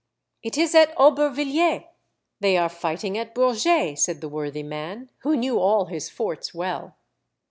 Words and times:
"It 0.47 0.57
is 0.57 0.73
at 0.73 0.95
Aubervilliers. 0.97 1.83
They 2.39 2.57
are 2.57 2.69
fighting 2.69 3.19
at 3.19 3.35
Bourget," 3.35 3.99
said 3.99 4.19
the 4.19 4.29
worthy 4.29 4.63
man, 4.63 5.11
who 5.19 5.35
knew 5.37 5.59
all 5.59 5.85
his 5.85 6.09
forts 6.09 6.55
well. 6.55 6.95